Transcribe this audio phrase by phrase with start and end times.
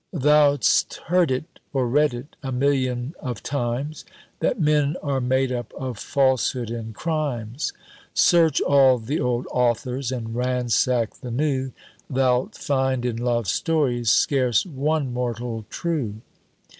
[0.19, 4.03] _"'Thou'st heard it, or read it, a million of times,
[4.39, 7.71] That men are made up of falsehood and crimes;
[8.15, 11.71] Search all the old authors, and ransack the new,
[12.09, 16.21] Thou'lt find in love stories, scarce one mortal true.